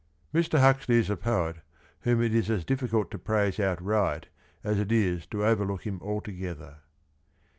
Mr. 0.33 0.57
Huxley 0.57 0.95
is 0.95 1.11
a 1.11 1.15
poet 1.15 1.57
whom 1.99 2.23
it 2.23 2.33
is 2.33 2.49
as 2.49 2.65
difficult 2.65 3.11
to 3.11 3.19
praise 3.19 3.59
out 3.59 3.79
right 3.79 4.25
as 4.63 4.79
it 4.79 4.91
is 4.91 5.27
to 5.27 5.45
overlook 5.45 5.85
him 5.85 5.99
altogether. 6.01 6.77